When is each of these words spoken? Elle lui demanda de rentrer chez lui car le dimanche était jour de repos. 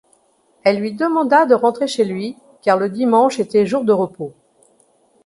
Elle 0.63 0.79
lui 0.79 0.93
demanda 0.93 1.45
de 1.45 1.53
rentrer 1.53 1.85
chez 1.87 2.05
lui 2.05 2.35
car 2.63 2.79
le 2.79 2.89
dimanche 2.89 3.39
était 3.39 3.67
jour 3.67 3.83
de 3.85 3.91
repos. 3.93 4.33